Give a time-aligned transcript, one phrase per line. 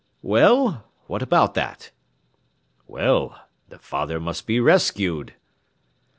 [0.23, 1.91] "Well, what about that?"
[2.87, 5.35] "Well, the father must be rescued."